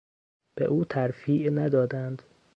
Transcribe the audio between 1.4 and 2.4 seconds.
ندادند.